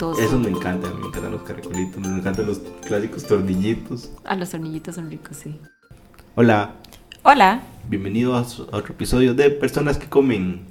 [0.00, 0.18] caracolitos.
[0.18, 4.10] Eso me encanta, me encantan los caracolitos, me encantan los clásicos tornillitos.
[4.24, 5.58] Ah, los tornillitos son ricos, sí.
[6.34, 6.72] Hola,
[7.22, 10.62] Hola, bienvenido a, su- a otro episodio de Personas que Comen.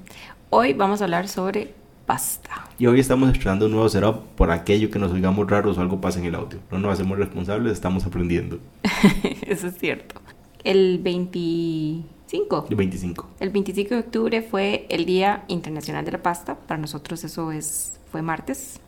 [0.49, 1.73] hoy vamos a hablar sobre
[2.07, 2.67] pasta.
[2.79, 6.01] Y hoy estamos estrenando un nuevo setup por aquello que nos oigamos raros o algo
[6.01, 6.59] pasa en el audio.
[6.71, 8.57] No nos hacemos responsables, estamos aprendiendo.
[9.45, 10.15] Eso es cierto.
[10.63, 12.65] El 25.
[12.69, 13.29] El 25.
[13.39, 16.55] El 25 de octubre fue el Día Internacional de la Pasta.
[16.55, 18.79] Para nosotros eso es, fue martes.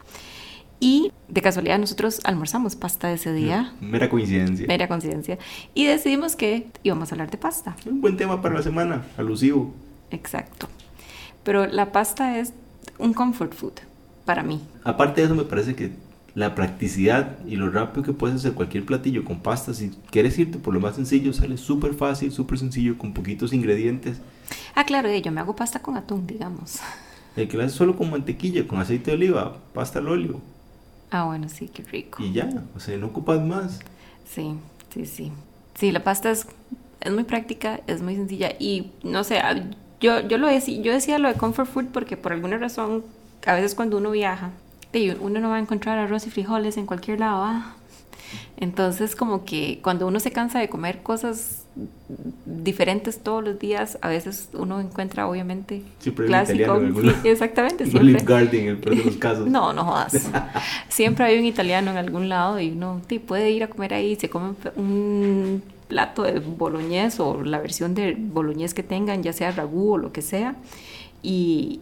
[0.83, 3.71] Y de casualidad nosotros almorzamos pasta ese día.
[3.81, 4.65] Mera coincidencia.
[4.65, 5.37] Mera coincidencia.
[5.75, 7.75] Y decidimos que íbamos a hablar de pasta.
[7.85, 9.75] Un buen tema para la semana, alusivo.
[10.09, 10.67] Exacto.
[11.43, 12.53] Pero la pasta es
[12.97, 13.73] un comfort food
[14.25, 14.59] para mí.
[14.83, 15.91] Aparte de eso, me parece que
[16.33, 20.57] la practicidad y lo rápido que puedes hacer cualquier platillo con pasta, si quieres irte
[20.57, 24.17] por lo más sencillo, sale súper fácil, súper sencillo, con poquitos ingredientes.
[24.73, 26.79] Ah, claro, yo me hago pasta con atún, digamos.
[27.35, 30.41] El que lo hace solo con mantequilla, con aceite de oliva, pasta al óleo
[31.11, 32.23] Ah, bueno, sí, qué rico.
[32.23, 32.49] y ya.
[32.75, 33.79] O sea, no ocupas más.
[34.25, 34.55] Sí,
[34.93, 35.31] sí, sí.
[35.75, 36.47] Sí, la pasta es,
[37.01, 39.41] es muy práctica, es muy sencilla y no sé,
[39.99, 43.03] yo, yo, lo decía, yo decía lo de comfort food porque por alguna razón,
[43.45, 44.51] a veces cuando uno viaja,
[45.19, 47.43] uno no va a encontrar arroz y frijoles en cualquier lado.
[47.43, 47.75] ah.
[48.57, 51.63] Entonces, como que cuando uno se cansa de comer cosas
[52.45, 57.83] diferentes todos los días, a veces uno encuentra, obviamente, Siempre hay un italiano sí, exactamente,
[57.85, 58.23] Un siempre.
[58.23, 59.47] Garden, en el peor de los casos.
[59.47, 60.13] No, no jodas.
[60.89, 64.15] Siempre hay un italiano en algún lado y uno sí, puede ir a comer ahí,
[64.15, 69.51] se come un plato de boloñés o la versión de boloñés que tengan, ya sea
[69.51, 70.55] ragú o lo que sea.
[71.23, 71.79] Y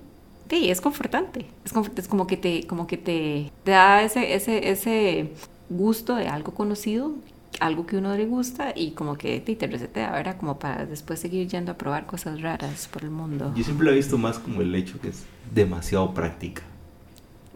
[0.50, 1.46] sí, es confortante.
[1.66, 5.32] Es, confort- es como que te, como que te, te da ese, ese, ese
[5.70, 7.14] gusto de algo conocido,
[7.60, 10.38] algo que uno le gusta y como que sí, te resetea, ¿verdad?
[10.38, 13.54] Como para después seguir yendo a probar cosas raras por el mundo.
[13.56, 16.64] Yo siempre lo he visto más como el hecho que es demasiado práctica.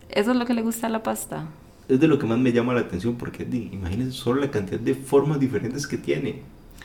[0.10, 1.48] Eso es lo que le gusta a la pasta.
[1.88, 4.96] Es de lo que más me llama la atención porque imagínense solo la cantidad de
[4.96, 6.42] formas diferentes que tiene.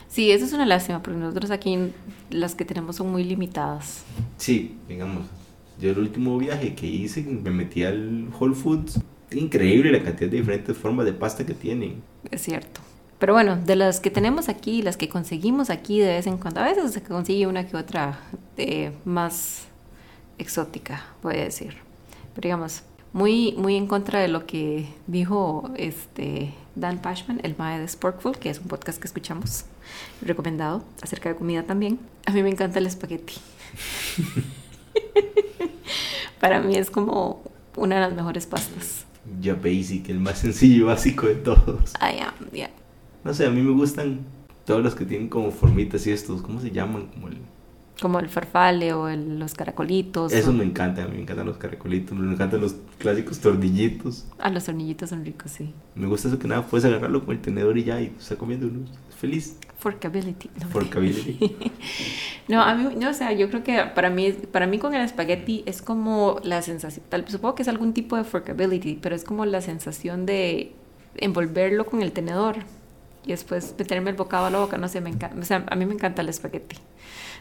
[0.07, 1.77] Sí, eso es una lástima, porque nosotros aquí
[2.31, 4.03] las que tenemos son muy limitadas.
[4.37, 5.27] Sí, digamos,
[5.79, 8.99] yo el último viaje que hice me metí al Whole Foods.
[9.31, 12.01] Increíble la cantidad de diferentes formas de pasta que tienen.
[12.31, 12.81] Es cierto.
[13.19, 16.61] Pero bueno, de las que tenemos aquí, las que conseguimos aquí de vez en cuando,
[16.61, 18.21] a veces se consigue una que otra
[18.57, 19.65] eh, más
[20.37, 21.75] exótica, voy a decir.
[22.33, 27.79] Pero digamos, muy, muy en contra de lo que dijo este Dan Pashman, el mae
[27.79, 29.65] de Sporkful, que es un podcast que escuchamos,
[30.21, 31.99] recomendado, acerca de comida también.
[32.25, 33.33] A mí me encanta el espagueti.
[36.39, 37.43] Para mí es como
[37.75, 39.05] una de las mejores pastas.
[39.41, 41.93] Ya basic, el más sencillo y básico de todos.
[42.01, 42.69] I am, yeah.
[43.23, 44.21] No sé, a mí me gustan
[44.65, 47.07] todos los que tienen como formitas y estos, ¿cómo se llaman?
[47.07, 47.37] Como el...
[48.01, 50.31] Como el farfalle o el- los caracolitos.
[50.31, 54.25] Eso o- me encanta, a mí me encantan los caracolitos, me encantan los clásicos tornillitos.
[54.39, 55.73] Ah, los tornillitos son ricos, sí.
[55.95, 58.67] Me gusta eso que nada, puedes agarrarlo con el tenedor y ya, y está comiendo
[58.67, 58.85] uno.
[59.19, 59.57] Feliz.
[59.77, 60.49] Forkability.
[60.61, 61.55] No, Forkability.
[62.47, 65.01] No, a mí, no, o sea, yo creo que para mí, para mí con el
[65.01, 69.23] espagueti es como la sensación, tal, supongo que es algún tipo de forkability, pero es
[69.23, 70.71] como la sensación de
[71.17, 72.55] envolverlo con el tenedor
[73.23, 75.75] y después meterme el bocado a la boca, no sé, me encanta, o sea, a
[75.75, 76.77] mí me encanta el espagueti.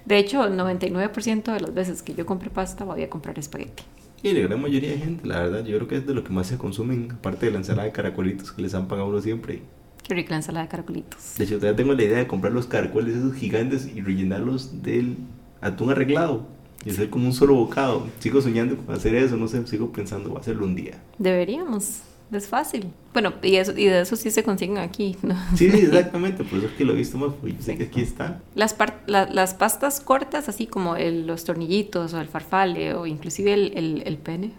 [0.04, 3.84] De hecho, el 99% de las veces que yo compre pasta voy a comprar espagueti.
[4.22, 6.34] Y la gran mayoría de gente, la verdad, yo creo que es de lo que
[6.34, 9.62] más se consumen, aparte de la ensalada de caracolitos que les han pagado uno siempre.
[10.06, 11.34] Qué rica la ensalada de caracolitos.
[11.36, 15.16] De hecho, todavía tengo la idea de comprar los caracoles esos gigantes y rellenarlos del
[15.60, 16.46] atún arreglado.
[16.84, 18.06] Y hacer como un solo bocado.
[18.20, 21.02] Sigo soñando con hacer eso, no sé, sigo pensando, voy a hacerlo un día.
[21.18, 22.00] Deberíamos,
[22.32, 22.86] es fácil.
[23.12, 25.34] Bueno, y, eso, y de eso sí se consiguen aquí, ¿no?
[25.56, 27.84] Sí, sí, exactamente, por eso es que lo he visto más, porque yo sé que
[27.84, 28.40] aquí está.
[28.54, 28.76] Las,
[29.06, 33.72] la- las pastas cortas, así como el- los tornillitos o el farfalle o inclusive el,
[33.76, 34.52] el- el pene,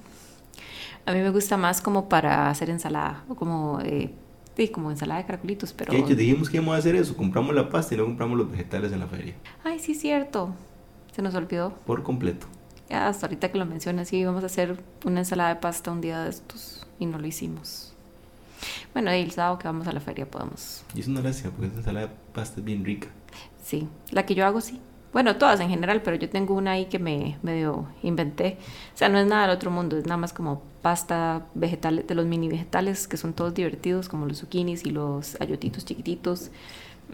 [1.05, 4.11] a mí me gusta más como para hacer ensalada o como, eh,
[4.59, 5.93] sí, como ensalada de caracolitos, pero...
[5.93, 8.91] Hecho, dijimos que íbamos a hacer eso, compramos la pasta y no compramos los vegetales
[8.91, 9.33] en la feria.
[9.63, 10.53] Ay, sí, cierto.
[11.15, 11.71] Se nos olvidó.
[11.85, 12.45] Por completo.
[12.89, 16.01] Ya hasta ahorita que lo mencionas, sí, íbamos a hacer una ensalada de pasta un
[16.01, 17.93] día de estos y no lo hicimos.
[18.93, 21.67] Bueno, y el sábado que vamos a la feria podemos Y es una gracia, porque
[21.67, 23.07] esa ensalada de pasta es bien rica.
[23.63, 24.81] Sí, la que yo hago sí.
[25.11, 28.57] Bueno, todas en general, pero yo tengo una ahí que me medio inventé.
[28.93, 32.15] O sea, no es nada del otro mundo, es nada más como pasta vegetales, de
[32.15, 36.51] los mini vegetales que son todos divertidos, como los zucchinis y los ayotitos chiquititos,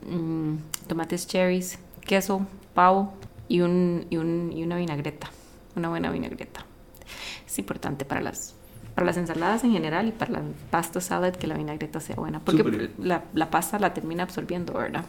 [0.09, 0.55] mm,
[0.87, 3.13] tomates cherries, queso, pavo
[3.47, 5.29] y, un, y, un, y una vinagreta,
[5.77, 6.65] una buena vinagreta.
[7.47, 8.55] Es importante para las,
[8.93, 12.41] para las ensaladas en general y para la pasta salad que la vinagreta sea buena,
[12.41, 15.05] porque la, la pasta la termina absorbiendo, ¿verdad?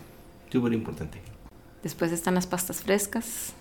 [0.52, 1.35] Súper importante.
[1.86, 3.52] Después están las pastas frescas.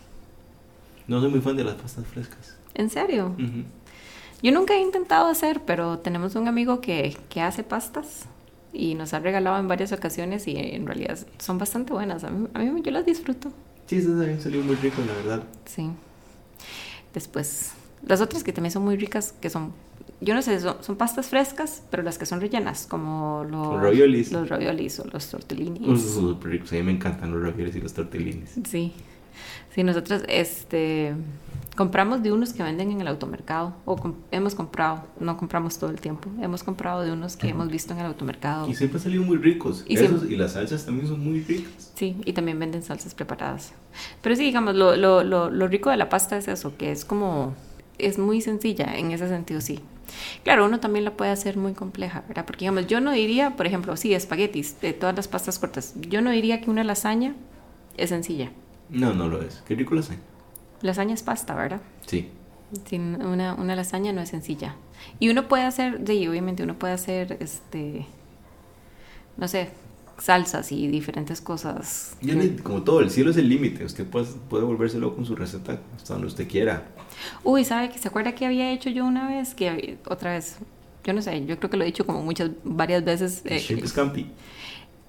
[1.05, 2.57] No soy muy fan de las pastas frescas.
[2.73, 3.35] ¿En serio?
[4.41, 8.25] Yo nunca he intentado hacer, pero tenemos un amigo que, que hace pastas
[8.73, 12.23] y nos ha regalado en varias ocasiones y en realidad son bastante buenas.
[12.23, 13.51] A mí, a mí yo las disfruto.
[13.85, 15.43] Sí, eso también salió muy rico, la verdad.
[15.65, 15.91] Sí.
[17.13, 17.73] Después,
[18.07, 19.71] las otras que también son muy ricas, que son,
[20.21, 24.31] yo no sé, son, son pastas frescas, pero las que son rellenas, como los, raviolis.
[24.31, 25.87] los raviolis o los tortellini.
[25.89, 26.71] Uh, súper ricos.
[26.71, 28.55] A mí me encantan los raviolis y los tortellinis.
[28.69, 28.93] Sí.
[29.73, 31.13] Sí, nosotros este,
[31.75, 33.97] compramos de unos que venden en el automercado, o
[34.31, 37.99] hemos comprado, no compramos todo el tiempo, hemos comprado de unos que hemos visto en
[37.99, 38.69] el automercado.
[38.69, 39.83] Y siempre han salido muy ricos.
[39.85, 41.91] Y Esos siempre- y las salsas también son muy ricas.
[41.95, 43.73] Sí, y también venden salsas preparadas.
[44.21, 47.03] Pero sí, digamos, lo, lo, lo, lo rico de la pasta es eso, que es
[47.03, 47.53] como,
[47.97, 49.81] es muy sencilla en ese sentido, sí.
[50.43, 52.45] Claro, uno también la puede hacer muy compleja, ¿verdad?
[52.45, 56.21] Porque, digamos, yo no diría, por ejemplo, sí, espaguetis, de todas las pastas cortas, yo
[56.21, 57.35] no diría que una lasaña
[57.97, 58.51] es sencilla.
[58.89, 59.63] No, no lo es.
[59.67, 60.21] Qué rico lasaña.
[60.81, 61.81] Lasaña es pasta, ¿verdad?
[62.05, 62.29] Sí.
[62.87, 64.75] Sin una, una lasaña no es sencilla.
[65.19, 68.05] Y uno puede hacer, sí, obviamente uno puede hacer, este,
[69.37, 69.69] no sé,
[70.17, 72.15] salsas y diferentes cosas.
[72.21, 73.83] Ni- como todo, el cielo es el límite.
[73.85, 76.87] Usted puede, puede volverse loco con su receta hasta donde usted quiera.
[77.43, 79.55] Uy, ¿sabe que se acuerda que había hecho yo una vez?
[79.55, 80.57] Que otra vez,
[81.03, 83.41] yo no sé, yo creo que lo he dicho como muchas, varias veces.
[83.45, 84.31] El eh, shrimp scampi.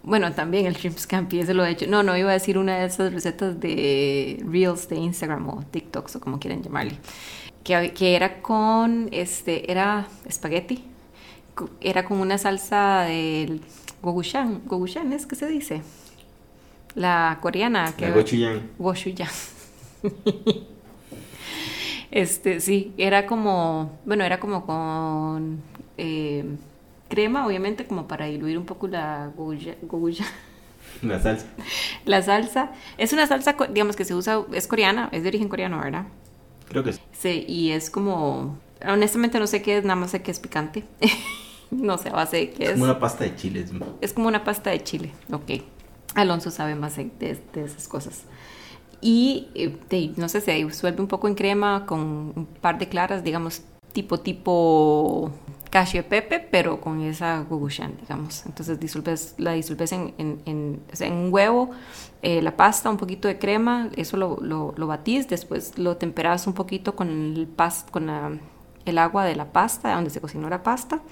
[0.03, 1.87] bueno, también el shrimp scampi, ese lo he hecho.
[1.89, 6.17] No, no, iba a decir una de esas recetas de Reels de Instagram o TikToks
[6.17, 6.99] o como quieran llamarle.
[7.65, 10.85] Que, que era con, este, era espagueti.
[11.81, 13.63] Era con una salsa del
[14.03, 14.63] gochujang.
[14.67, 15.83] ¿Gochujang es que se dice?
[16.95, 17.93] La coreana.
[17.97, 18.63] Que La gochujang.
[18.79, 19.29] Gochujang.
[22.11, 25.61] Este, sí, era como, bueno, era como con
[25.99, 26.45] eh,
[27.09, 29.77] crema, obviamente, como para diluir un poco la goguya-
[31.03, 31.47] La salsa.
[32.07, 35.79] La salsa, es una salsa, digamos, que se usa, es coreana, es de origen coreano,
[35.81, 36.07] ¿verdad?
[36.69, 37.01] Creo que sí.
[37.13, 38.57] Sí, y es como,
[38.87, 40.85] honestamente no sé qué es, nada más sé que es picante.
[41.71, 42.75] no sé a base de qué Es es.
[42.75, 43.73] como una pasta de chiles.
[43.73, 43.85] ¿no?
[44.01, 45.63] Es como una pasta de chile, ok.
[46.15, 48.23] Alonso sabe más de, de- de esas cosas.
[49.01, 52.01] Y eh, de- no sé, se disuelve un poco en crema con
[52.35, 55.31] un par de claras, digamos, tipo tipo
[55.71, 58.47] cashew pepe, pero con esa gugushan, digamos.
[58.47, 61.71] Entonces disuelves, la disuelves en, en, en- o sea, en un huevo,
[62.23, 66.47] eh, la pasta, un poquito de crema, eso lo, lo, lo batís, después lo temperas
[66.47, 68.39] un poquito con el, pas, con la-
[68.87, 71.03] el agua de la pasta, donde se cocinó la pasta,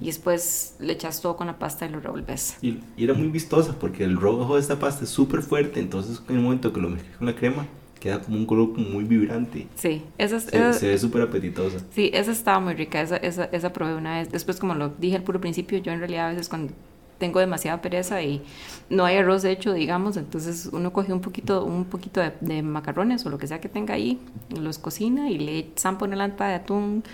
[0.00, 2.56] y después le echas todo con la pasta y lo revolves.
[2.62, 5.80] Y, y era muy vistosa porque el rojo de esta pasta es súper fuerte.
[5.80, 7.66] Entonces, en el momento que lo mezclé con la crema,
[8.00, 9.66] queda como un color muy vibrante.
[9.76, 11.78] Sí, esa, es- Se, esa- se ve súper apetitosa.
[11.90, 14.30] sí, esa estaba muy rica, esa, esa, esa probé una vez.
[14.30, 16.72] Después, como lo dije al puro principio, yo en realidad a veces cuando
[17.18, 18.42] tengo demasiada pereza y
[18.90, 23.30] no hay arroz hecho, digamos, entonces uno coge un poquito, un poquito de, macarrones o
[23.30, 24.20] lo que sea que tenga ahí,
[24.50, 27.04] los cocina y le zampa una lata de atún.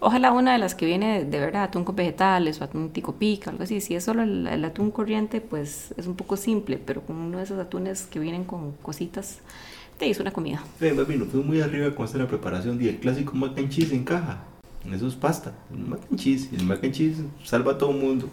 [0.00, 3.50] Ojalá una de las que viene de verdad, atún con vegetales o atún tico pica,
[3.50, 3.80] algo así.
[3.80, 7.44] Si es solo el, atún corriente, pues es un poco simple, pero con uno de
[7.44, 9.40] esos atunes que vienen con cositas,
[9.98, 10.64] te hizo una comida.
[10.80, 12.82] No fui muy arriba con esta preparación.
[12.82, 14.42] Y el clásico mac and cheese en caja.
[14.90, 15.52] Eso es pasta.
[15.70, 16.48] El mac and cheese.
[16.54, 18.30] El mac and cheese salva a todo el mundo.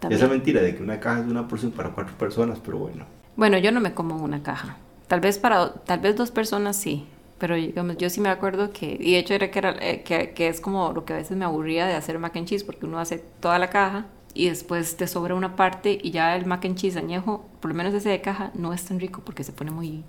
[0.00, 0.20] También.
[0.20, 3.04] Esa mentira de que una caja es una porción para cuatro personas, pero bueno.
[3.36, 4.76] Bueno, yo no me como una caja.
[5.08, 7.06] Tal vez para, tal vez dos personas sí.
[7.38, 10.30] Pero digamos, yo sí me acuerdo que, y de hecho era que, era, eh, que,
[10.30, 12.86] que es como lo que a veces me aburría de hacer mac and cheese, porque
[12.86, 16.64] uno hace toda la caja y después te sobra una parte y ya el mac
[16.64, 19.52] and cheese añejo, por lo menos ese de caja, no es tan rico porque se
[19.52, 20.02] pone muy,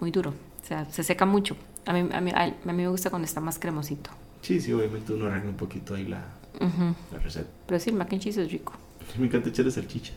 [0.00, 0.34] muy duro.
[0.62, 1.56] O sea, se seca mucho.
[1.86, 4.10] A mí, a mí, a mí me gusta cuando está más cremosito.
[4.42, 6.22] Sí, sí, obviamente uno arregla un poquito ahí la,
[6.60, 6.94] Ujú.
[7.12, 7.48] la receta.
[7.66, 8.74] Pero sí, el mac and cheese es rico.
[9.18, 10.12] Me encanta echarle salchicha.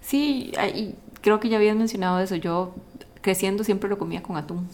[0.00, 2.36] Sí, ah, y creo que ya habías mencionado eso.
[2.36, 2.74] Yo
[3.20, 4.68] creciendo siempre lo comía con atún.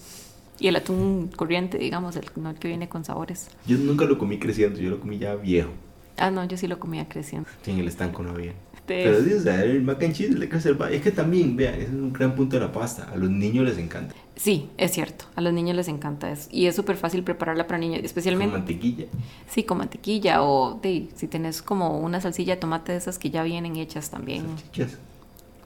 [0.58, 3.48] Y el atún corriente, digamos, el, no el que viene con sabores.
[3.66, 5.70] Yo nunca lo comí creciendo, yo lo comí ya viejo.
[6.16, 7.48] Ah, no, yo sí lo comía creciendo.
[7.62, 8.54] Sí, en el estanco no había.
[8.94, 11.10] Este, Pero sí, o sea, el mac and cheese le crece el va- Es que
[11.10, 13.08] también, vea, ese es un gran punto de la pasta.
[13.12, 14.14] A los niños les encanta.
[14.36, 15.24] Sí, es cierto.
[15.36, 16.48] A los niños les encanta eso.
[16.52, 19.06] Y es súper fácil prepararla para niños, Con especialmente mantequilla.
[19.48, 23.30] sí, con mantequilla o de, si tenés como una salsilla de tomate de esas que
[23.30, 24.44] ya vienen hechas también.
[24.56, 24.98] Salchichas.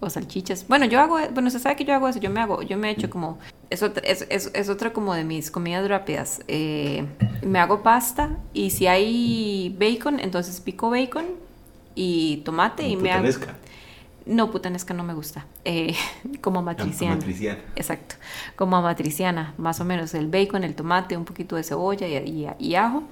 [0.00, 0.66] o salchichas.
[0.68, 2.88] Bueno, yo hago, bueno, se sabe que yo hago eso, yo me hago, yo me
[2.88, 3.38] he hecho como,
[3.70, 6.40] es otra, es, es, es otra como de mis comidas rápidas.
[6.48, 7.04] Eh,
[7.46, 11.26] me hago pasta y si hay bacon, entonces pico bacon
[11.94, 13.22] y tomate y me hago...
[14.24, 15.46] No, putanesca no me gusta.
[15.64, 15.96] Eh,
[16.40, 17.16] como matriciana.
[17.16, 17.58] Matriciana.
[17.74, 18.14] Exacto,
[18.54, 20.14] como matriciana, más o menos.
[20.14, 23.02] El bacon, el tomate, un poquito de cebolla y, y- y ajo.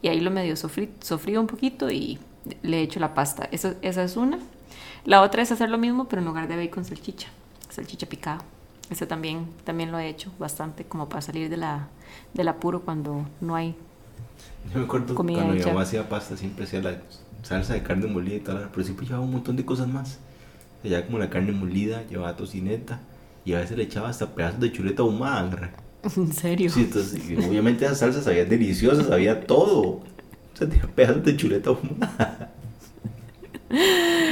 [0.00, 2.20] Y ahí lo medio sofrí, sofrío un poquito y
[2.62, 3.48] le echo la pasta.
[3.50, 4.38] Esa, esa es una.
[5.04, 7.28] La otra es hacer lo mismo, pero en lugar de bacon, salchicha.
[7.68, 8.44] Salchicha picada.
[8.90, 11.88] Ese también, también lo he hecho bastante, como para salir de la,
[12.34, 13.74] del apuro cuando no hay
[14.72, 17.00] Yo me acuerdo Comida cuando mi mamá hacía pasta, siempre hacía la
[17.42, 20.18] salsa de carne molida y tal, pero siempre llevaba un montón de cosas más.
[20.78, 23.00] O sea, ya como la carne molida, llevaba tocineta
[23.44, 25.72] y a veces le echaba hasta pedazos de chuleta ahumada.
[26.16, 26.70] ¿En serio?
[26.70, 29.80] Sí, entonces, obviamente esas salsas sabían deliciosas, sabía todo.
[29.82, 30.02] O
[30.54, 32.50] sea, tenía pedazos de chuleta ahumada.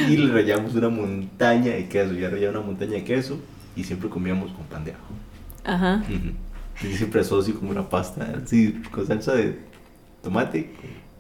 [0.09, 3.39] Y le rayamos una montaña de queso, ya rayaba una montaña de queso
[3.77, 5.15] y siempre comíamos con pan de ajo.
[5.65, 6.03] Ajá.
[6.83, 9.59] Y siempre asocio como la pasta, así, con salsa de
[10.23, 10.73] tomate,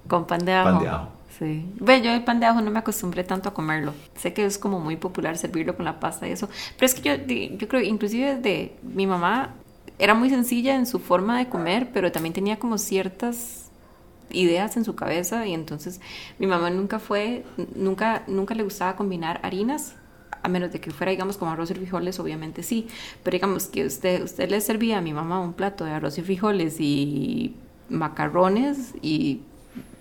[0.08, 0.70] Con pan de ajo.
[0.70, 1.08] pan de ajo.
[1.38, 1.64] Sí.
[1.80, 3.94] Yo el pan de ajo no me acostumbré tanto a comerlo.
[4.16, 6.48] Sé que es como muy popular servirlo con la pasta y eso.
[6.76, 9.54] Pero es que yo, yo creo, inclusive desde mi mamá
[9.98, 13.70] era muy sencilla en su forma de comer, pero también tenía como ciertas
[14.30, 16.00] ideas en su cabeza y entonces
[16.38, 19.94] mi mamá nunca fue, nunca, nunca le gustaba combinar harinas.
[20.40, 22.86] A menos de que fuera, digamos, como arroz y frijoles, obviamente sí.
[23.24, 26.22] Pero digamos que usted, usted le servía a mi mamá un plato de arroz y
[26.22, 27.56] frijoles y
[27.88, 29.42] macarrones y,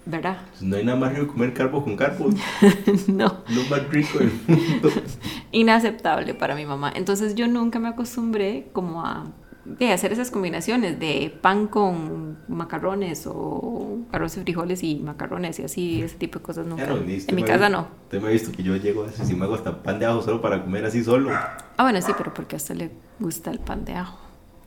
[0.07, 0.37] ¿verdad?
[0.51, 2.29] Pues no hay nada más rico que comer carbo con carbo.
[3.07, 3.43] no.
[3.49, 4.89] Lo más rico del mundo.
[5.51, 6.91] inaceptable para mi mamá.
[6.95, 9.25] Entonces yo nunca me acostumbré como a
[9.65, 15.63] de hacer esas combinaciones de pan con macarrones o arroz y frijoles y macarrones y
[15.63, 16.93] así, ese tipo de cosas nunca.
[16.93, 17.89] Usted en mi casa no.
[18.03, 20.21] Usted me ha visto que yo llego a si me hago hasta pan de ajo
[20.21, 21.31] solo para comer así solo.
[21.33, 24.17] Ah, bueno, sí, pero porque a usted le gusta el pan de ajo.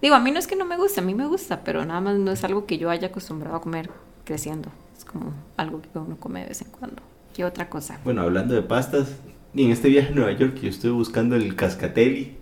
[0.03, 2.03] Digo, a mí no es que no me guste, a mí me gusta, pero nada
[2.03, 3.91] más no es algo que yo haya acostumbrado a comer
[4.25, 4.71] creciendo.
[5.01, 7.01] Es como algo que uno come de vez en cuando.
[7.35, 7.99] ¿Qué otra cosa?
[8.05, 9.09] Bueno, hablando de pastas,
[9.55, 12.33] y en este viaje a Nueva York yo estuve buscando el cascatelli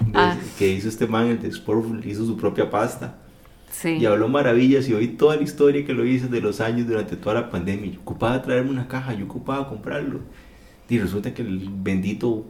[0.00, 0.36] de- Ah.
[0.58, 3.18] que hizo este man, el de Sportful, hizo su propia pasta.
[3.70, 3.90] Sí.
[3.90, 7.14] Y habló maravillas y oí toda la historia que lo hice de los años durante
[7.14, 7.92] toda la pandemia.
[7.92, 10.18] Yo ocupaba traerme una caja, yo ocupaba comprarlo.
[10.88, 12.44] Y resulta que el bendito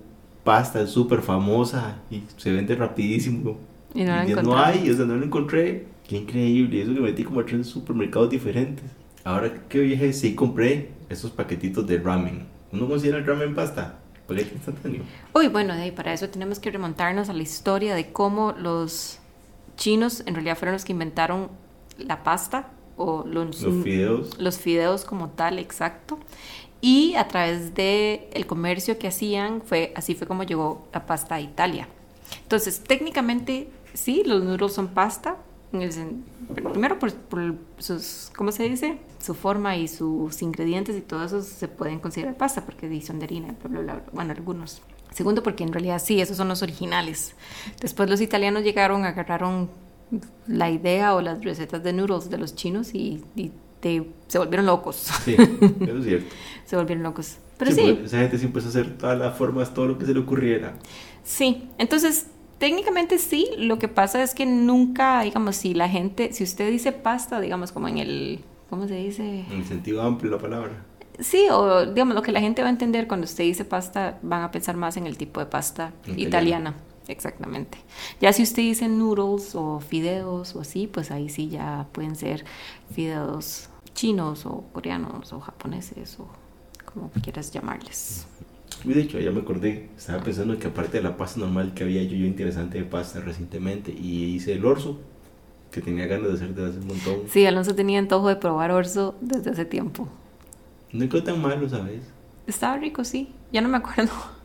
[0.45, 3.59] pasta es súper famosa y se vende rapidísimo.
[3.95, 5.89] Y no la ya no hay, o sea, no lo encontré.
[6.09, 8.85] Qué increíble, eso que metí como a tres supermercados diferentes.
[9.29, 12.47] Ahora que viaje, sí compré estos paquetitos de ramen.
[12.73, 13.99] ¿Uno considera el ramen pasta?
[14.27, 15.03] Paquete instantáneo.
[15.35, 19.19] Uy, bueno, de ahí para eso tenemos que remontarnos a la historia de cómo los
[19.77, 21.51] chinos en realidad fueron los que inventaron
[21.99, 24.39] la pasta o los, Los fideos.
[24.39, 26.19] los fideos como tal, exacto.
[26.81, 31.35] Y a través de el comercio que hacían, fue así fue como llegó la pasta
[31.35, 31.87] a Italia.
[32.45, 35.37] Entonces, técnicamente, sí, los noodles son pasta.
[35.73, 36.23] El
[36.73, 38.99] primero por, por sus, ¿cómo se dice?
[39.21, 43.25] Su forma y sus ingredientes y todo eso se pueden considerar pasta porque son de
[43.27, 44.03] harina, bla, bla, bla.
[44.13, 44.81] Bueno, algunos.
[45.13, 47.35] Segundo, porque en realidad sí, esos son los originales.
[47.81, 49.69] Después los italianos llegaron, agarraron
[50.47, 54.65] la idea o las recetas de noodles de los chinos y, y te- se volvieron
[54.67, 54.97] locos.
[55.25, 56.35] Sí, eso es cierto.
[56.65, 57.37] se volvieron locos.
[57.59, 59.99] Pero Sí, sí, porque esa gente sí empezó a hacer todas las formas, todo lo
[59.99, 60.75] que se le ocurriera.
[61.25, 61.69] sí.
[61.79, 62.27] Entonces,
[62.59, 63.49] técnicamente sí.
[63.57, 67.73] Lo que pasa es que nunca, digamos, si la gente, si usted dice pasta, digamos,
[67.73, 69.45] como en el, ¿cómo se dice?
[69.51, 70.85] En el sentido amplio la palabra.
[71.19, 74.43] Sí, o digamos, lo que la gente va a entender cuando usted dice pasta, van
[74.43, 76.29] a pensar más en el tipo de pasta Italiana.
[76.29, 76.75] italiana.
[77.09, 77.79] Exactamente.
[78.21, 82.45] Ya si usted dice noodles o fideos o así, pues ahí sí ya pueden ser
[82.93, 86.29] fideos chinos o coreanos o japoneses o
[86.85, 88.27] como quieras llamarles.
[88.85, 92.03] De hecho, ya me acordé, estaba pensando que aparte de la pasta normal que había
[92.05, 94.99] yo, yo interesante de pasta recientemente y hice el orzo,
[95.71, 97.23] que tenía ganas de hacer desde hace un montón.
[97.29, 100.09] Sí, Alonso tenía antojo de probar orzo desde hace tiempo.
[100.93, 102.01] No quedó tan malo, ¿sabes?
[102.47, 103.33] Estaba rico, sí.
[103.53, 104.13] Ya no me acuerdo.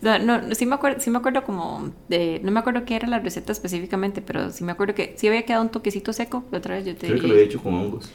[0.00, 3.08] No, no, sí me acuerdo, sí me acuerdo como de, no me acuerdo qué era
[3.08, 6.44] la receta específicamente, pero sí me acuerdo que sí había quedado un toquecito seco.
[6.52, 8.08] La otra vez yo te Creo que lo había hecho con hongos.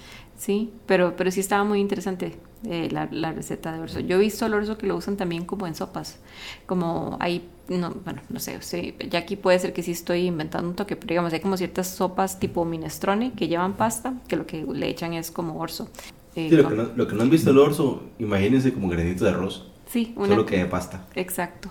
[0.43, 2.35] Sí, pero, pero sí estaba muy interesante
[2.65, 4.01] eh, la, la receta de orzo.
[4.01, 6.17] Yo he visto el orzo que lo usan también como en sopas.
[6.65, 10.67] Como hay, no, bueno, no sé, sí, ya aquí puede ser que sí estoy inventando
[10.67, 14.45] un toque, pero digamos, hay como ciertas sopas tipo minestrone que llevan pasta, que lo
[14.45, 15.87] que le echan es como orzo.
[16.35, 18.89] Eh, Sí, lo, con- que no, lo que no han visto el orzo, imagínense como
[18.89, 21.05] granitos de arroz, sí, una- solo que de pasta.
[21.15, 21.69] Exacto.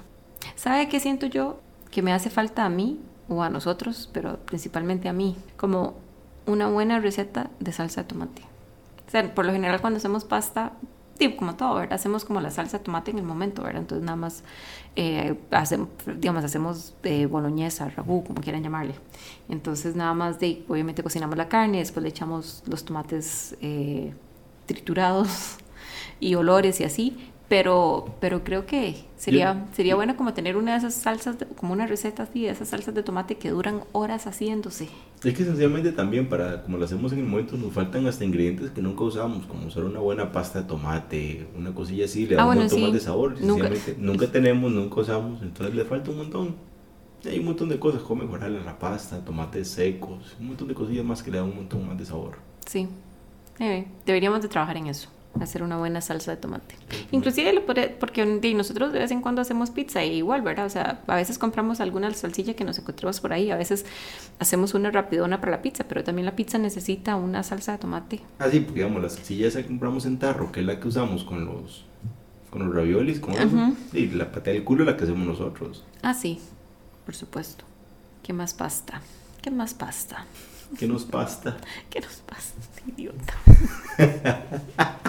[0.57, 1.61] ¿Sabe qué siento yo?
[1.91, 5.93] Que me hace falta a mí o a nosotros, pero principalmente a mí, como
[6.47, 8.43] una buena receta de salsa de tomate.
[9.35, 10.73] Por lo general cuando hacemos pasta,
[11.19, 11.79] tipo como todo.
[11.91, 13.67] Hacemos como la salsa de tomate en el momento.
[13.69, 14.43] Entonces nada más
[14.97, 15.89] eh, hacemos,
[16.19, 18.95] digamos, hacemos eh, boloñesa, ragú, como quieran llamarle.
[19.49, 20.37] Entonces nada más
[20.69, 24.13] obviamente cocinamos la carne, después le echamos los tomates eh,
[24.67, 25.57] triturados
[26.21, 27.29] y olores y así.
[27.53, 31.75] Pero, pero creo que sería, sería bueno como tener una de esas salsas, de- como
[31.75, 34.89] una receta así, de esas salsas de tomate que duran horas haciéndose.
[35.23, 38.71] Es que esencialmente también para, como lo hacemos en el momento, nos faltan hasta ingredientes
[38.71, 42.41] que nunca usamos, como usar una buena pasta de tomate, una cosilla así, le da
[42.41, 42.85] Ah, un bueno, montón sí.
[42.85, 43.33] más de sabor.
[43.33, 46.55] Nunca- Sencillamente, nunca tenemos, nunca usamos, entonces le falta un montón.
[47.23, 50.75] Y hay un montón de cosas, como mejorarle la pasta, tomates secos, un montón de
[50.75, 52.39] cosillas más que le dan un montón más de sabor.
[52.65, 52.89] Sí,
[53.61, 56.75] Eh, deberíamos de trabajar en eso, hacer una buena salsa de tomate.
[57.11, 57.61] Inclusive,
[57.99, 58.25] porque
[58.55, 60.67] nosotros de vez en cuando hacemos pizza y igual, ¿verdad?
[60.67, 63.87] O sea, a veces compramos alguna salsilla que nos encontremos por ahí, a veces
[64.39, 68.21] hacemos una rapidona para la pizza, pero también la pizza necesita una salsa de tomate.
[68.39, 70.89] Ah, sí, porque digamos, la salsilla esa que compramos en tarro, que es la que
[70.89, 71.85] usamos con los,
[72.51, 73.35] con los raviolis, con
[73.93, 75.85] y la patea del culo es la que hacemos nosotros.
[76.03, 76.41] Ah, sí,
[77.05, 77.65] por supuesto.
[78.23, 79.01] ¿Qué más pasta?
[79.41, 80.27] ¿Qué más pasta?
[80.79, 81.57] ¿Qué nos pasta?
[81.91, 82.55] ¿Qué nos pasa,
[82.87, 83.35] idiota?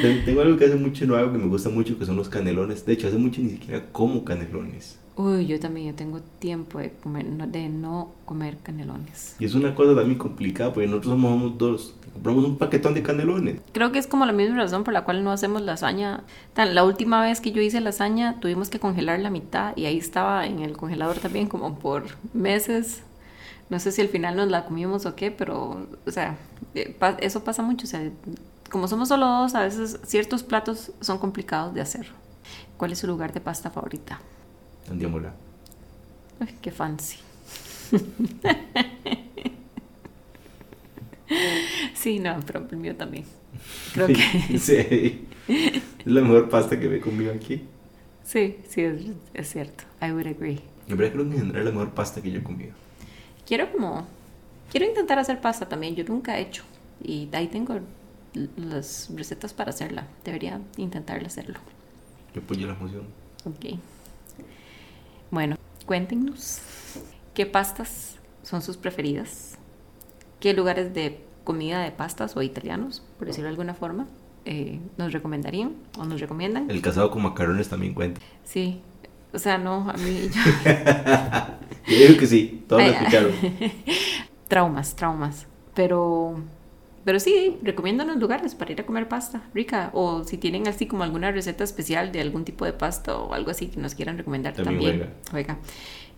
[0.00, 2.28] Te- Tengo algo que hace mucho no hago que me gusta mucho, que son los
[2.28, 2.84] canelones.
[2.86, 4.98] De hecho, hace mucho ni siquiera como canelones.
[5.16, 9.34] Uy, yo también, yo tengo tiempo de, comer, no- de no comer canelones.
[9.40, 11.94] Y es una cosa también complicada, porque nosotros somos dos.
[12.12, 13.60] Compramos un paquetón de canelones.
[13.72, 16.22] Creo que es como la misma razón por la cual no hacemos lasaña.
[16.54, 19.98] Tan, la última vez que yo hice lasaña tuvimos que congelar la mitad y ahí
[19.98, 23.02] estaba en el congelador también como por meses.
[23.70, 26.38] No sé si al final nos la comimos o qué, pero, o sea,
[26.74, 27.86] eh, eso pasa mucho.
[27.86, 28.08] O sea,
[28.70, 32.06] como somos solo dos, a veces ciertos platos son complicados de hacer.
[32.76, 34.20] ¿Cuál es su lugar de pasta favorita?
[34.90, 35.32] Andiamola.
[36.40, 37.18] Uy, qué fancy.
[41.94, 43.24] sí, no, pero el mío también.
[43.94, 45.26] Creo que sí.
[45.48, 47.62] Es la mejor pasta que me he comido aquí.
[48.24, 49.02] sí, sí, es,
[49.34, 49.84] es cierto.
[50.00, 50.60] I would agree.
[50.86, 52.72] Verdad creo que en general es la mejor pasta que yo he comido.
[53.46, 54.06] Quiero como,
[54.70, 55.94] quiero intentar hacer pasta también.
[55.96, 56.62] Yo nunca he hecho
[57.02, 57.78] y ahí tengo
[58.56, 60.06] las recetas para hacerla.
[60.24, 61.58] Debería intentar hacerlo.
[62.34, 63.04] Yo apoyo la emoción.
[63.44, 63.78] Ok.
[65.30, 65.56] Bueno,
[65.86, 66.60] cuéntenos
[67.34, 69.58] qué pastas son sus preferidas,
[70.40, 74.06] qué lugares de comida de pastas o italianos, por decirlo de alguna forma,
[74.44, 76.70] eh, nos recomendarían o nos recomiendan.
[76.70, 78.20] El casado con macarrones también cuenta.
[78.44, 78.80] Sí,
[79.32, 80.42] o sea, no, a mí yo-
[81.88, 83.32] Yo digo que sí, todos lo escucharon.
[84.48, 86.36] traumas, traumas, pero
[87.08, 91.04] pero sí, recomiéndanos lugares para ir a comer pasta rica o si tienen así como
[91.04, 94.52] alguna receta especial de algún tipo de pasta o algo así que nos quieran recomendar
[94.52, 95.10] También también.
[95.30, 95.56] Juega.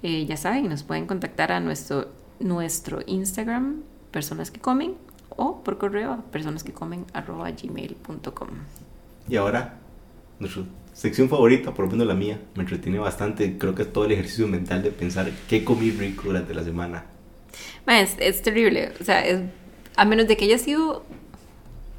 [0.02, 2.08] Eh, ya saben, nos pueden contactar a nuestro
[2.40, 4.96] nuestro Instagram personas que comen
[5.28, 8.48] o por correo a personas que comen arroba gmail.com.
[9.28, 9.78] Y ahora,
[10.40, 13.58] nuestra sección favorita, por lo menos la mía, me entretiene bastante.
[13.58, 17.04] Creo que es todo el ejercicio mental de pensar qué comí rico durante la semana.
[17.86, 19.40] Ma, Es, es terrible, o sea, es,
[20.00, 21.04] a menos de que haya sido,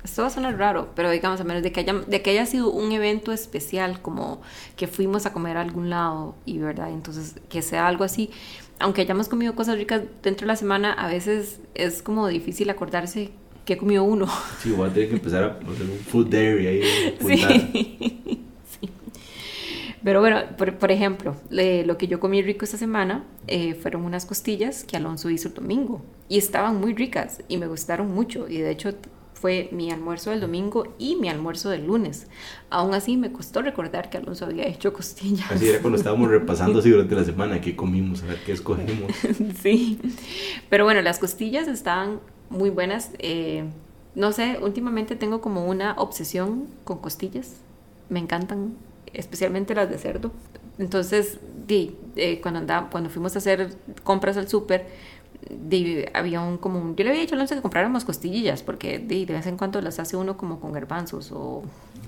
[0.04, 2.48] esto va a sonar raro, pero digamos, a menos de que haya, de que haya
[2.48, 4.42] sido un evento especial, como
[4.76, 8.32] que fuimos a comer a algún lado, y verdad, entonces que sea algo así,
[8.80, 13.30] aunque hayamos comido cosas ricas dentro de la semana, a veces es como difícil acordarse
[13.66, 14.28] qué comió uno.
[14.60, 17.18] Sí, voy a tener que empezar a hacer un food diary ahí.
[17.28, 18.21] Sí.
[20.04, 24.26] Pero bueno, por, por ejemplo, lo que yo comí rico esta semana eh, fueron unas
[24.26, 26.02] costillas que Alonso hizo el domingo.
[26.28, 28.48] Y estaban muy ricas y me gustaron mucho.
[28.48, 28.94] Y de hecho
[29.34, 32.28] fue mi almuerzo del domingo y mi almuerzo del lunes.
[32.70, 35.52] Aún así me costó recordar que Alonso había hecho costillas.
[35.52, 39.12] Así era cuando estábamos repasando así durante la semana qué comimos, a ver qué escogimos.
[39.62, 40.00] sí.
[40.70, 43.12] Pero bueno, las costillas estaban muy buenas.
[43.20, 43.66] eh,
[44.14, 47.56] no sé, últimamente tengo como una obsesión con costillas.
[48.10, 48.76] Me encantan,
[49.14, 50.32] especialmente las de cerdo.
[50.80, 54.88] Entonces, di, eh, cuando, andaba, cuando fuimos a hacer compras al súper,
[55.50, 59.00] di, había un como un- yo le había dicho a Alonso que compráramos costillas porque
[59.00, 61.64] di, de vez en cuando las hace uno como con garbanzos o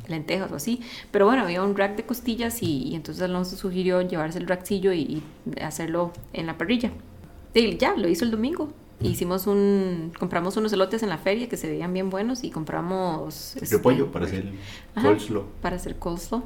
[0.07, 0.81] lentejas o así.
[1.11, 4.93] Pero bueno había un rack de costillas y, y entonces Alonso sugirió llevarse el rackcillo
[4.93, 5.23] y, y
[5.61, 6.91] hacerlo en la parrilla.
[7.53, 8.69] Y ya lo hizo el domingo.
[9.01, 13.55] Hicimos un compramos unos elotes en la feria que se veían bien buenos y compramos
[13.57, 14.45] este, Repollo para hacer
[14.95, 15.43] coleslaw.
[15.61, 16.43] para hacer coleslaw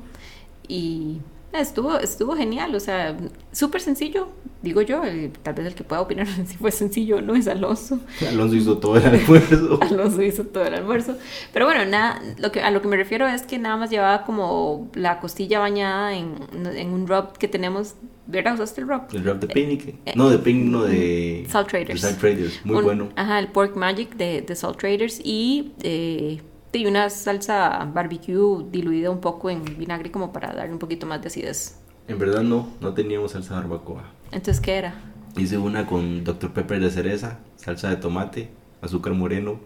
[0.68, 1.18] y
[1.54, 3.18] estuvo estuvo genial o sea
[3.52, 4.28] súper sencillo
[4.62, 8.00] digo yo eh, tal vez el que pueda opinar si fue sencillo no es Alonso
[8.30, 9.80] Alonso hizo todo el almuerzo.
[9.82, 11.16] Alonso hizo todo el almuerzo
[11.54, 14.24] pero bueno nada lo que a lo que me refiero es que nada más llevaba
[14.26, 16.36] como la costilla bañada en,
[16.76, 17.96] en un rub que tenemos
[18.28, 18.56] ¿verdad?
[18.56, 19.96] usaste el rub El wrap de picnic.
[20.16, 21.46] No, de picnic, no de...
[21.50, 22.02] Salt Traders.
[22.02, 23.10] de Salt Traders, muy Un- bueno.
[23.16, 26.42] Ajá, el Pork Magic de, de Salt Traders y, eh,
[26.78, 31.22] y una salsa barbecue diluida un poco en vinagre como para darle un poquito más
[31.22, 31.80] de acidez.
[32.08, 34.04] En verdad no, no teníamos salsa barbacoa.
[34.32, 34.96] Entonces, ¿qué era?
[35.36, 36.52] Hice una con Dr.
[36.54, 38.50] Pepper de cereza, salsa de tomate,
[38.82, 39.60] azúcar moreno,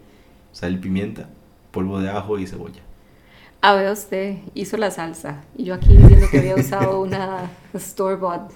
[0.52, 1.28] sal y pimienta,
[1.70, 2.82] polvo de ajo y cebolla.
[3.60, 5.44] Ah, vea usted, hizo la salsa.
[5.56, 8.50] Y yo aquí diciendo que había usado una store-bought.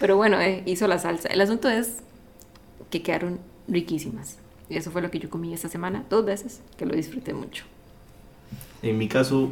[0.00, 1.28] Pero bueno, eh, hizo la salsa.
[1.28, 1.98] El asunto es
[2.90, 4.38] que quedaron riquísimas.
[4.72, 7.64] Y eso fue lo que yo comí esta semana, dos veces, que lo disfruté mucho.
[8.80, 9.50] En mi caso,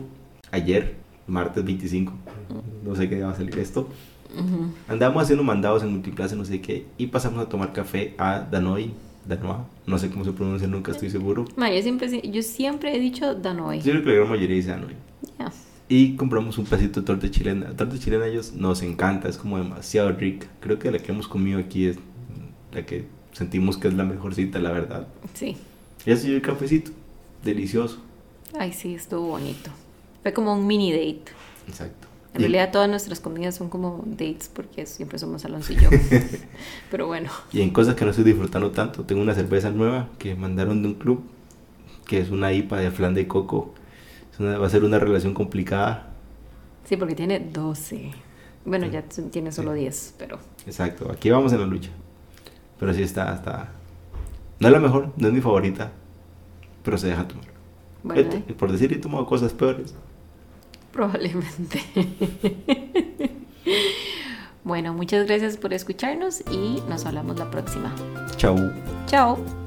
[0.50, 2.14] ayer, martes 25,
[2.82, 3.86] no sé qué va a salir esto,
[4.34, 4.72] Ujú.
[4.88, 8.92] andamos haciendo mandados en multiplaza, no sé qué, y pasamos a tomar café a Danoi,
[9.28, 9.58] Danois.
[9.86, 11.44] No sé cómo se pronuncia, nunca estoy seguro.
[11.54, 13.82] Ma, yo, siempre, yo siempre he dicho Danoy.
[13.82, 14.96] Yo creo que la gran mayoría dice Danois.
[15.38, 15.52] Ya.
[15.90, 17.68] Y compramos un pedacito de torta chilena.
[17.68, 20.46] La torta chilena a ellos nos encanta, es como demasiado rica.
[20.60, 21.98] Creo que la que hemos comido aquí es
[22.72, 25.06] la que sentimos que es la mejorcita, la verdad.
[25.34, 25.56] Sí.
[26.06, 26.90] Y así el cafecito,
[27.44, 27.98] delicioso.
[28.58, 29.70] Ay, sí, estuvo bonito.
[30.22, 31.32] Fue como un mini date.
[31.68, 32.08] Exacto.
[32.34, 35.90] En Y- realidad todas nuestras comidas son como dates porque siempre somos Alonso y yo.
[36.90, 40.34] Pero bueno, Y en cosas que no estoy disfrutando tanto, tengo una cerveza nueva que
[40.36, 41.22] mandaron de un club,
[42.06, 43.74] que es una IPA de flan de coco.
[44.38, 46.06] Una- va a ser una relación complicada.
[46.84, 48.10] sí, porque tiene 12.
[48.64, 49.80] Bueno, ya tiene solo Sí.
[49.80, 51.90] 10, pero Exacto, aquí vamos en la lucha.
[52.80, 53.68] Pero sí está, está...
[54.58, 55.92] No es la mejor, no es mi favorita,
[56.82, 57.44] pero se deja tomar.
[58.02, 59.94] bueno, Vete, eh, Por decir, he tomado cosas peores.
[60.92, 61.82] probablemente.
[64.64, 67.94] bueno, muchas gracias por escucharnos y nos hablamos la próxima.
[68.36, 68.56] Chau.
[69.06, 69.59] Chao.